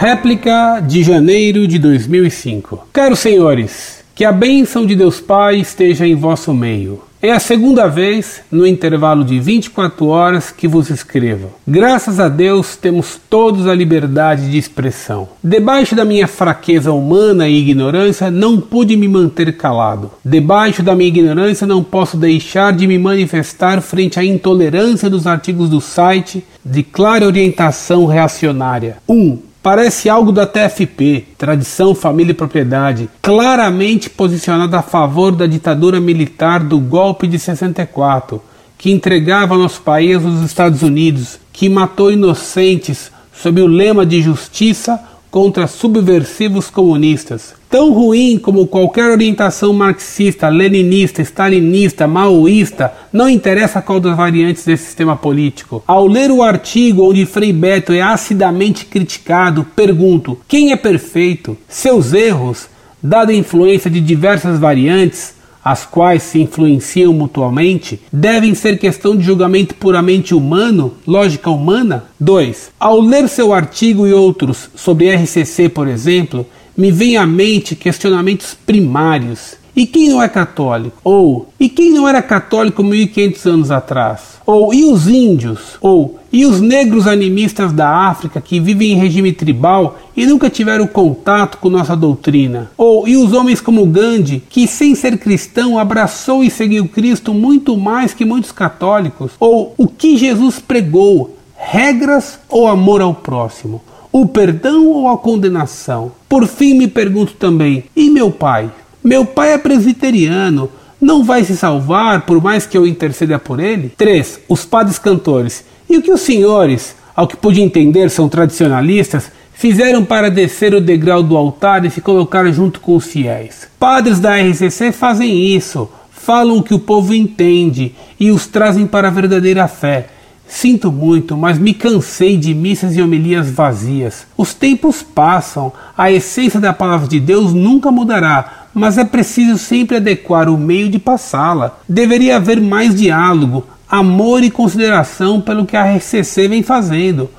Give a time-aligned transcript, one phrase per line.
[0.00, 2.86] Réplica de janeiro de 2005.
[2.92, 7.00] Caros senhores, que a bênção de Deus Pai esteja em vosso meio.
[7.20, 11.50] É a segunda vez, no intervalo de 24 horas, que vos escrevo.
[11.66, 15.28] Graças a Deus temos todos a liberdade de expressão.
[15.42, 20.12] Debaixo da minha fraqueza humana e ignorância, não pude me manter calado.
[20.24, 25.68] Debaixo da minha ignorância, não posso deixar de me manifestar frente à intolerância dos artigos
[25.68, 28.98] do site de clara orientação reacionária.
[29.08, 29.12] 1.
[29.12, 36.00] Um, Parece algo da TFP, tradição, família e propriedade, claramente posicionada a favor da ditadura
[36.00, 38.42] militar do golpe de 64,
[38.78, 44.98] que entregava nosso país aos Estados Unidos, que matou inocentes sob o lema de justiça
[45.30, 47.54] contra subversivos comunistas.
[47.68, 54.84] Tão ruim como qualquer orientação marxista, leninista, stalinista, maoísta, não interessa qual das variantes desse
[54.84, 55.82] sistema político.
[55.86, 61.58] Ao ler o artigo onde Frei Beto é acidamente criticado, pergunto: quem é perfeito?
[61.68, 62.68] Seus erros,
[63.02, 65.34] dada a influência de diversas variantes,
[65.70, 72.06] as quais se influenciam mutuamente, devem ser questão de julgamento puramente humano, lógica humana?
[72.18, 72.70] 2.
[72.80, 78.56] Ao ler seu artigo e outros sobre RCC, por exemplo, me vem à mente questionamentos
[78.64, 79.57] primários.
[79.78, 80.96] E quem não é católico?
[81.04, 84.40] Ou e quem não era católico 1500 anos atrás?
[84.44, 85.78] Ou e os índios?
[85.80, 90.84] Ou e os negros animistas da África que vivem em regime tribal e nunca tiveram
[90.88, 92.72] contato com nossa doutrina?
[92.76, 97.76] Ou e os homens como Gandhi, que sem ser cristão abraçou e seguiu Cristo muito
[97.76, 99.30] mais que muitos católicos?
[99.38, 101.36] Ou o que Jesus pregou?
[101.56, 103.80] Regras ou amor ao próximo?
[104.10, 106.10] O perdão ou a condenação?
[106.28, 108.72] Por fim, me pergunto também: e meu pai?
[109.02, 113.92] Meu pai é presbiteriano, não vai se salvar por mais que eu interceda por ele?
[113.96, 114.40] 3.
[114.48, 115.64] Os padres cantores.
[115.88, 120.80] E o que os senhores, ao que pude entender, são tradicionalistas, fizeram para descer o
[120.80, 123.68] degrau do altar e se colocar junto com os fiéis?
[123.78, 129.08] Padres da RCC fazem isso, falam o que o povo entende e os trazem para
[129.08, 130.08] a verdadeira fé.
[130.48, 134.26] Sinto muito, mas me cansei de missas e homilias vazias.
[134.36, 139.96] Os tempos passam, a essência da palavra de Deus nunca mudará, mas é preciso sempre
[139.96, 141.78] adequar o meio de passá-la.
[141.88, 147.30] Deveria haver mais diálogo, amor e consideração pelo que a RCC vem fazendo.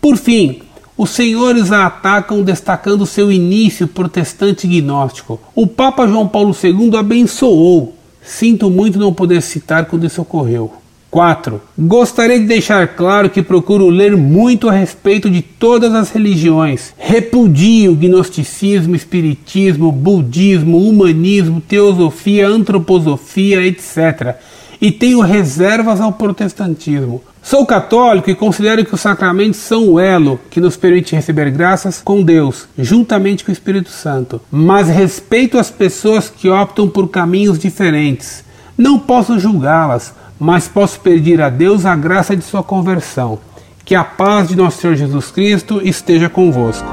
[0.00, 0.62] Por fim,
[0.96, 5.40] os senhores a atacam destacando seu início protestante gnóstico.
[5.54, 7.94] O Papa João Paulo II abençoou.
[8.20, 10.72] Sinto muito não poder citar quando isso ocorreu.
[11.10, 11.60] 4.
[11.78, 16.92] Gostaria de deixar claro que procuro ler muito a respeito de todas as religiões.
[16.98, 24.36] Repudio gnosticismo, espiritismo, budismo, humanismo, teosofia, antroposofia, etc.
[24.80, 27.22] E tenho reservas ao protestantismo.
[27.42, 32.02] Sou católico e considero que os sacramentos são o elo que nos permite receber graças
[32.04, 34.40] com Deus, juntamente com o Espírito Santo.
[34.50, 38.44] Mas respeito as pessoas que optam por caminhos diferentes.
[38.76, 43.38] Não posso julgá-las mas posso pedir a Deus a graça de sua conversão.
[43.84, 46.88] Que a paz de nosso Senhor Jesus Cristo esteja convosco.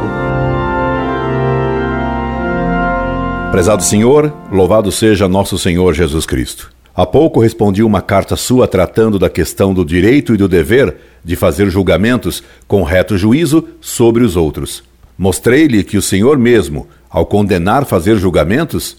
[3.51, 6.71] Prezado Senhor, louvado seja nosso Senhor Jesus Cristo.
[6.95, 11.35] Há pouco respondi uma carta sua tratando da questão do direito e do dever de
[11.35, 14.81] fazer julgamentos com reto juízo sobre os outros.
[15.17, 18.97] Mostrei-lhe que o Senhor mesmo, ao condenar fazer julgamentos,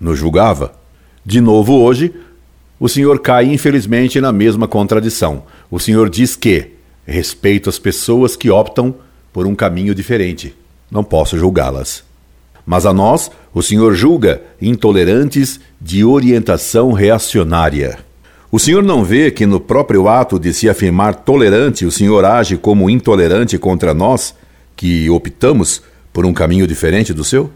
[0.00, 0.72] nos julgava.
[1.24, 2.14] De novo hoje,
[2.78, 5.44] o senhor cai, infelizmente, na mesma contradição.
[5.70, 6.72] O senhor diz que
[7.06, 8.94] respeito as pessoas que optam
[9.32, 10.54] por um caminho diferente.
[10.90, 12.02] Não posso julgá-las.
[12.66, 17.98] Mas a nós, o senhor julga intolerantes de orientação reacionária.
[18.50, 22.56] O senhor não vê que no próprio ato de se afirmar tolerante, o senhor age
[22.56, 24.34] como intolerante contra nós,
[24.76, 27.50] que optamos por um caminho diferente do seu?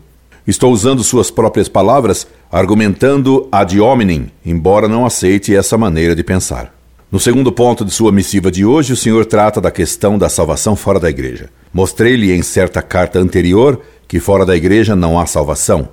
[0.49, 6.75] Estou usando suas próprias palavras, argumentando ad hominem, embora não aceite essa maneira de pensar.
[7.13, 10.75] No segundo ponto de sua missiva de hoje, o senhor trata da questão da salvação
[10.75, 11.51] fora da igreja.
[11.71, 13.79] Mostrei-lhe em certa carta anterior
[14.09, 15.91] que fora da igreja não há salvação,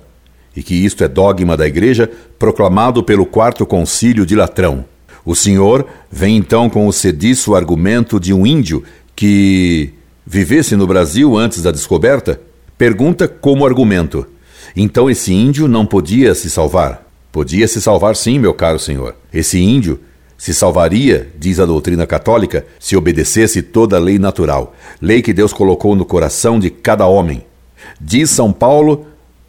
[0.56, 4.86] e que isto é dogma da igreja proclamado pelo quarto concílio de Latrão.
[5.22, 8.82] O senhor vem então com o sediço argumento de um índio
[9.14, 9.92] que
[10.26, 12.40] vivesse no Brasil antes da descoberta?
[12.78, 14.26] Pergunta como argumento.
[14.76, 17.06] Então esse índio não podia se salvar?
[17.32, 19.16] Podia se salvar sim, meu caro senhor.
[19.32, 19.98] Esse índio
[20.36, 25.52] se salvaria, diz a doutrina católica, se obedecesse toda a lei natural, lei que Deus
[25.52, 27.42] colocou no coração de cada homem.
[27.98, 29.06] Diz São Paulo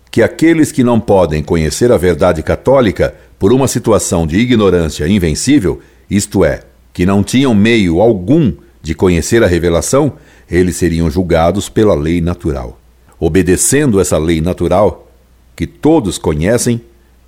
[0.09, 5.81] que aqueles que não podem conhecer a verdade católica por uma situação de ignorância invencível,
[6.09, 6.61] isto é,
[6.93, 10.13] que não tinham meio algum de conhecer a revelação,
[10.49, 12.79] eles seriam julgados pela lei natural.
[13.19, 15.06] Obedecendo essa lei natural,
[15.57, 16.79] que todos conhecem,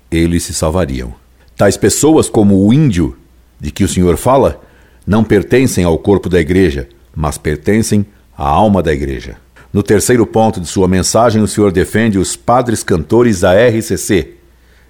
[0.08, 1.12] eles se salvariam.
[1.56, 3.16] Tais pessoas, como o índio
[3.58, 4.62] de que o Senhor fala,
[5.04, 8.06] não pertencem ao corpo da igreja, mas pertencem
[8.38, 9.36] à alma da igreja.
[9.72, 14.34] No terceiro ponto de sua mensagem, o Senhor defende os padres cantores da RCC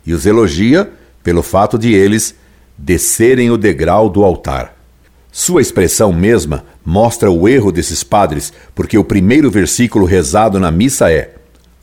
[0.05, 0.93] e os elogia
[1.25, 2.35] pelo fato de eles
[2.77, 4.77] descerem o degrau do altar.
[5.33, 11.11] Sua expressão mesma mostra o erro desses padres, porque o primeiro versículo rezado na missa
[11.11, 11.35] é: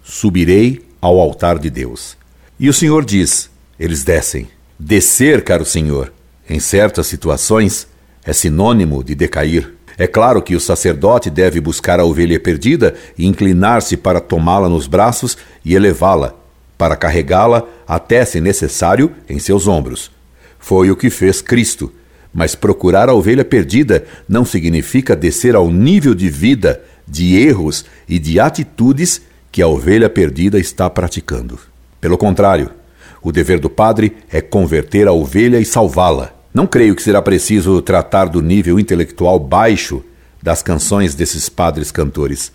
[0.04, 2.18] Subirei ao altar de Deus.
[2.60, 3.50] E o Senhor diz:
[3.80, 4.48] Eles descem.
[4.80, 6.14] Descer, caro Senhor,
[6.48, 7.88] em certas situações,
[8.24, 9.74] é sinônimo de decair.
[9.98, 14.86] É claro que o sacerdote deve buscar a ovelha perdida e inclinar-se para tomá-la nos
[14.86, 16.36] braços e elevá-la,
[16.78, 20.12] para carregá-la até, se necessário, em seus ombros.
[20.60, 21.92] Foi o que fez Cristo.
[22.32, 28.20] Mas procurar a ovelha perdida não significa descer ao nível de vida, de erros e
[28.20, 29.22] de atitudes
[29.58, 31.58] que a ovelha perdida está praticando.
[32.00, 32.70] Pelo contrário,
[33.24, 36.32] o dever do padre é converter a ovelha e salvá-la.
[36.54, 40.04] Não creio que será preciso tratar do nível intelectual baixo
[40.44, 42.52] das canções desses padres cantores.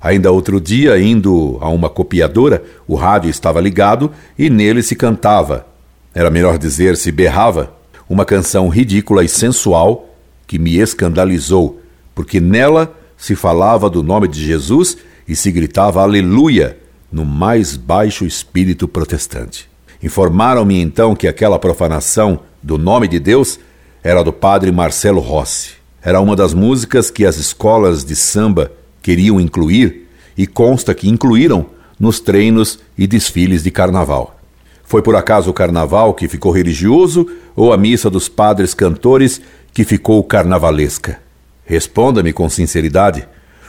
[0.00, 5.66] Ainda outro dia, indo a uma copiadora, o rádio estava ligado e nele se cantava,
[6.14, 7.74] era melhor dizer, se berrava,
[8.08, 10.08] uma canção ridícula e sensual
[10.46, 11.82] que me escandalizou,
[12.14, 14.96] porque nela se falava do nome de Jesus
[15.28, 16.78] e se gritava Aleluia
[17.12, 19.68] no mais baixo espírito protestante.
[20.02, 23.60] Informaram-me então que aquela profanação do nome de Deus
[24.02, 25.72] era do padre Marcelo Rossi.
[26.02, 28.72] Era uma das músicas que as escolas de samba
[29.02, 31.66] queriam incluir e consta que incluíram
[31.98, 34.38] nos treinos e desfiles de carnaval.
[34.84, 39.40] Foi por acaso o carnaval que ficou religioso ou a missa dos padres cantores
[39.74, 41.18] que ficou carnavalesca?
[41.64, 43.28] Responda-me com sinceridade.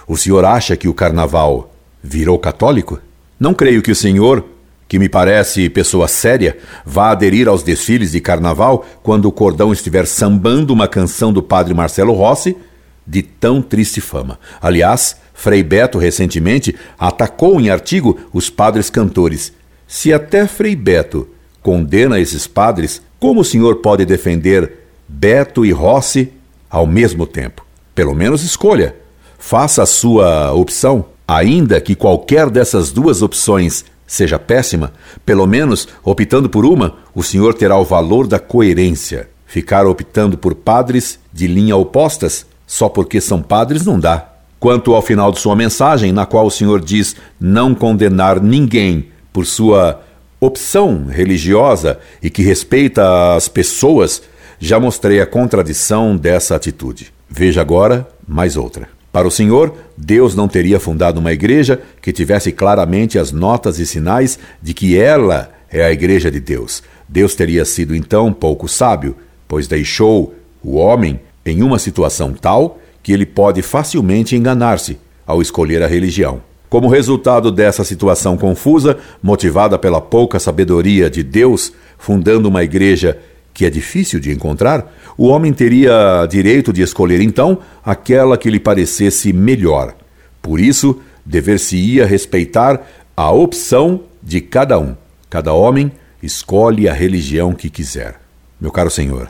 [0.10, 1.72] O senhor acha que o carnaval
[2.02, 3.00] virou católico?
[3.40, 4.44] Não creio que o senhor,
[4.88, 10.08] que me parece pessoa séria, vá aderir aos desfiles de carnaval quando o cordão estiver
[10.08, 12.58] sambando uma canção do padre Marcelo Rossi
[13.06, 14.40] de tão triste fama.
[14.60, 19.54] Aliás, Frei Beto recentemente atacou em artigo os padres cantores.
[19.88, 21.30] Se até Frei Beto
[21.62, 26.34] condena esses padres, como o senhor pode defender Beto e Rossi
[26.68, 27.64] ao mesmo tempo?
[27.94, 28.96] Pelo menos escolha.
[29.40, 31.06] Faça a sua opção.
[31.28, 34.92] Ainda que qualquer dessas duas opções seja péssima,
[35.26, 39.30] pelo menos, optando por uma, o senhor terá o valor da coerência.
[39.46, 44.30] Ficar optando por padres de linha opostas só porque são padres não dá.
[44.60, 49.46] Quanto ao final de sua mensagem, na qual o Senhor diz não condenar ninguém por
[49.46, 50.02] sua
[50.40, 54.22] opção religiosa e que respeita as pessoas,
[54.60, 57.14] já mostrei a contradição dessa atitude.
[57.30, 58.99] Veja agora mais outra.
[59.12, 63.86] Para o Senhor, Deus não teria fundado uma igreja que tivesse claramente as notas e
[63.86, 66.84] sinais de que ela é a igreja de Deus.
[67.08, 69.16] Deus teria sido então pouco sábio,
[69.48, 75.82] pois deixou o homem em uma situação tal que ele pode facilmente enganar-se ao escolher
[75.82, 76.42] a religião.
[76.70, 83.18] Como resultado dessa situação confusa, motivada pela pouca sabedoria de Deus, fundando uma igreja
[83.60, 88.58] que é difícil de encontrar, o homem teria direito de escolher então aquela que lhe
[88.58, 89.94] parecesse melhor.
[90.42, 92.82] Por isso, dever-se-ia respeitar
[93.18, 94.96] a opção de cada um.
[95.30, 95.92] Cada homem
[96.24, 98.22] escolhe a religião que quiser.
[98.62, 99.30] Meu caro Senhor,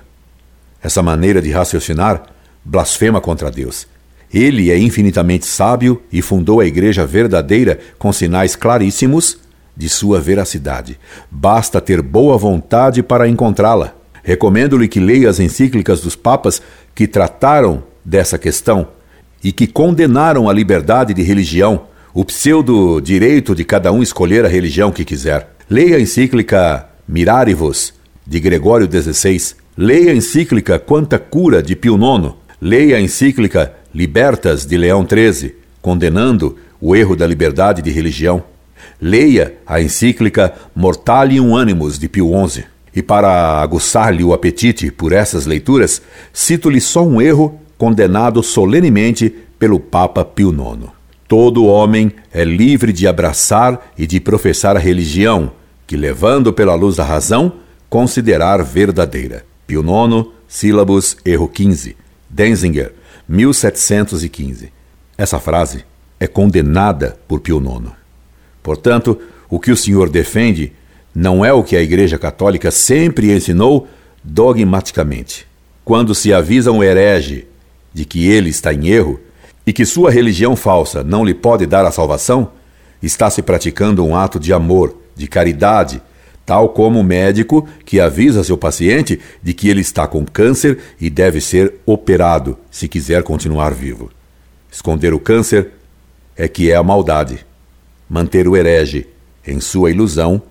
[0.79, 2.21] essa maneira de raciocinar
[2.63, 3.87] blasfema contra Deus.
[4.31, 9.39] Ele é infinitamente sábio e fundou a igreja verdadeira com sinais claríssimos
[9.75, 10.99] de sua veracidade.
[11.31, 13.97] Basta ter boa vontade para encontrá-la.
[14.23, 16.61] Recomendo-lhe que leia as encíclicas dos papas
[16.93, 18.87] que trataram dessa questão
[19.43, 21.83] e que condenaram a liberdade de religião,
[22.13, 25.49] o pseudo direito de cada um escolher a religião que quiser.
[25.69, 27.93] Leia a encíclica Mirarivos,
[28.29, 29.55] de Gregório XVI.
[29.75, 32.33] Leia a encíclica Quanta Cura, de Pio IX.
[32.61, 38.43] Leia a encíclica Libertas de Leão XIII, condenando o erro da liberdade de religião.
[39.01, 42.65] Leia a encíclica Mortalium Animus de Pio XI.
[42.95, 46.01] E para aguçar-lhe o apetite por essas leituras,
[46.33, 50.89] cito-lhe só um erro condenado solenemente pelo Papa Pio IX.
[51.27, 55.51] Todo homem é livre de abraçar e de professar a religião,
[55.85, 57.53] que, levando pela luz da razão,
[57.89, 59.45] considerar verdadeira.
[59.67, 61.95] Pio IX, sílabus, erro 15.
[62.29, 62.93] Denzinger,
[63.27, 64.71] 1715.
[65.17, 65.85] Essa frase
[66.19, 67.91] é condenada por Pio IX.
[68.63, 69.19] Portanto,
[69.49, 70.73] o que o senhor defende
[71.13, 73.87] não é o que a Igreja Católica sempre ensinou
[74.23, 75.47] dogmaticamente.
[75.83, 77.47] Quando se avisa um herege
[77.93, 79.19] de que ele está em erro
[79.65, 82.51] e que sua religião falsa não lhe pode dar a salvação,
[83.01, 86.01] está se praticando um ato de amor, de caridade,
[86.45, 91.09] tal como o médico que avisa seu paciente de que ele está com câncer e
[91.09, 94.11] deve ser operado se quiser continuar vivo.
[94.71, 95.71] Esconder o câncer
[96.35, 97.45] é que é a maldade.
[98.09, 99.07] Manter o herege
[99.45, 100.41] em sua ilusão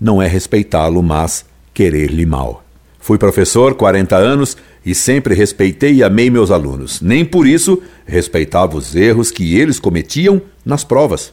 [0.00, 2.64] não é respeitá-lo, mas querer-lhe mal.
[2.98, 7.00] Fui professor 40 anos e sempre respeitei e amei meus alunos.
[7.00, 11.32] Nem por isso respeitava os erros que eles cometiam nas provas.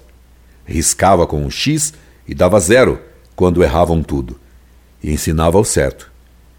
[0.65, 1.93] Riscava com um X
[2.27, 2.99] e dava zero
[3.35, 4.39] quando erravam tudo.
[5.03, 6.11] E ensinava o certo.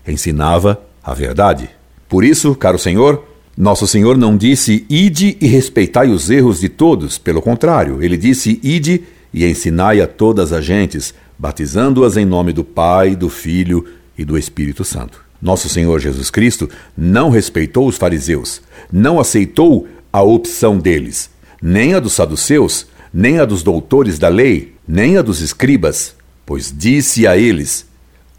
[0.07, 1.71] Ensinava a verdade.
[2.09, 3.25] Por isso, caro Senhor,
[3.57, 8.59] nosso Senhor não disse ide e respeitai os erros de todos, pelo contrário, ele disse
[8.65, 13.87] ide e ensinai a todas as gentes, batizando-as em nome do Pai, do Filho
[14.17, 15.25] e do Espírito Santo.
[15.41, 21.29] Nosso Senhor Jesus Cristo não respeitou os fariseus, não aceitou a opção deles,
[21.61, 26.15] nem a dos saduceus, nem a dos doutores da lei, nem a dos escribas,
[26.47, 27.87] pois disse a eles: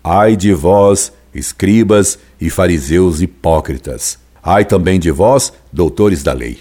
[0.03, 4.17] Ai de vós, escribas e fariseus hipócritas!
[4.41, 6.59] Ai também de vós, doutores da lei!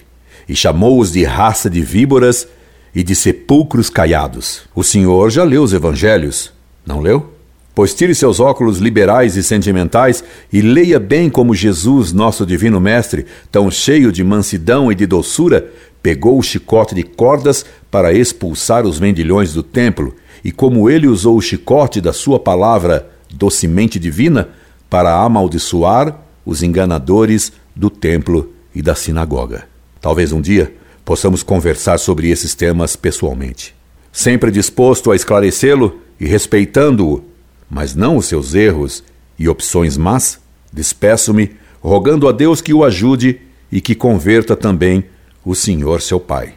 [0.49, 2.47] E chamou-os de raça de víboras
[2.95, 4.63] e de sepulcros caiados.
[4.75, 6.53] O senhor já leu os evangelhos,
[6.87, 7.35] não leu?
[7.75, 10.23] Pois tire seus óculos liberais e sentimentais
[10.53, 15.73] e leia bem como Jesus, nosso divino mestre, tão cheio de mansidão e de doçura,
[16.01, 21.37] pegou o chicote de cordas para expulsar os vendilhões do templo, e como ele usou
[21.37, 24.51] o chicote da sua palavra docemente divina
[24.89, 29.65] para amaldiçoar os enganadores do templo e da sinagoga.
[30.01, 30.73] Talvez um dia
[31.05, 33.75] possamos conversar sobre esses temas pessoalmente.
[34.13, 37.25] Sempre disposto a esclarecê-lo e respeitando-o,
[37.69, 39.03] mas não os seus erros
[39.39, 40.39] e opções más,
[40.73, 45.05] despeço-me, rogando a Deus que o ajude e que converta também
[45.45, 46.55] o Senhor seu Pai.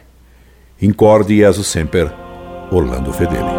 [0.80, 2.12] Incorde Jesus Semper,
[2.70, 3.57] Orlando Fedeli.